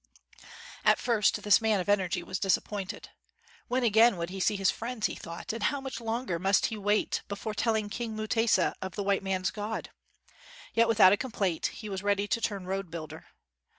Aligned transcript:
At 0.83 0.97
first 0.97 1.43
this 1.43 1.61
man 1.61 1.79
of 1.79 1.87
energy 1.87 2.23
was 2.23 2.39
disappointed. 2.39 3.11
When 3.67 3.83
again 3.83 4.17
would 4.17 4.31
he 4.31 4.39
see 4.39 4.55
his 4.55 4.71
friends, 4.71 5.05
he 5.05 5.13
thought, 5.13 5.53
and 5.53 5.61
how 5.61 5.79
much 5.79 6.01
longer 6.01 6.39
must 6.39 6.65
he 6.65 6.75
wait 6.75 7.21
before 7.27 7.53
telling 7.53 7.87
King 7.87 8.15
Mutesa 8.15 8.73
of 8.81 8.95
the 8.95 9.03
white 9.03 9.21
man 9.21 9.43
's 9.45 9.51
God 9.51 9.91
% 10.31 10.73
Yet, 10.73 10.87
without 10.87 11.13
a 11.13 11.17
com 11.17 11.29
plaint, 11.29 11.67
he 11.67 11.87
was 11.87 12.01
ready 12.01 12.27
to 12.27 12.41
turn 12.41 12.65
road 12.65 12.89
builder. 12.89 13.27